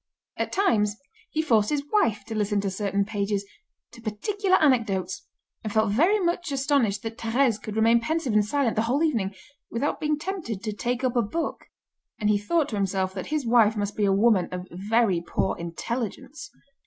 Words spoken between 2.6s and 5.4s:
to certain pages, to particular anecdotes,